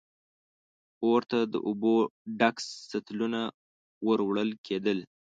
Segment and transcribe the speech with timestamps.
[1.05, 1.95] اور ته د اوبو
[2.39, 2.55] ډک
[2.91, 3.39] سطلونه
[4.05, 4.99] ور وړل کېدل.